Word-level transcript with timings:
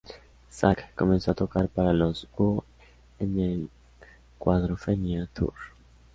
Zak 0.51 0.95
comenzó 0.95 1.29
a 1.29 1.35
tocar 1.35 1.67
para 1.69 1.93
los 1.93 2.27
Who 2.35 2.65
en 3.19 3.39
el 3.39 3.69
Quadrophenia 4.39 5.27
Tour. 5.31 5.53